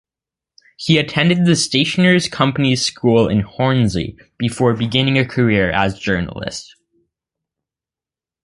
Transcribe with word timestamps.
He 0.77 0.97
attended 0.97 1.45
the 1.45 1.55
Stationers' 1.55 2.27
Company's 2.27 2.83
School 2.83 3.27
in 3.29 3.41
Hornsey 3.41 4.17
before 4.39 4.73
beginning 4.73 5.19
a 5.19 5.27
career 5.27 5.69
as 5.69 5.99
journalist. 5.99 6.73